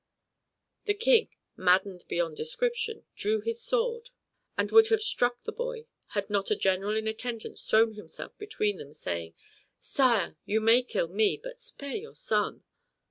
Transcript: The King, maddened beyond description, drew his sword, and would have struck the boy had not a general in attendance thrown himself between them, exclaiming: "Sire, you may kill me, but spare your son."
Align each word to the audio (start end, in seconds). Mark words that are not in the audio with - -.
The 0.85 0.95
King, 0.95 1.29
maddened 1.55 2.05
beyond 2.07 2.35
description, 2.35 3.05
drew 3.15 3.39
his 3.39 3.61
sword, 3.61 4.09
and 4.57 4.71
would 4.71 4.87
have 4.87 4.99
struck 4.99 5.43
the 5.43 5.51
boy 5.51 5.85
had 6.17 6.27
not 6.27 6.49
a 6.49 6.55
general 6.55 6.97
in 6.97 7.07
attendance 7.07 7.63
thrown 7.69 7.93
himself 7.93 8.35
between 8.39 8.77
them, 8.77 8.89
exclaiming: 8.89 9.35
"Sire, 9.77 10.37
you 10.43 10.59
may 10.59 10.81
kill 10.81 11.07
me, 11.09 11.37
but 11.37 11.59
spare 11.59 11.95
your 11.97 12.15
son." 12.15 12.63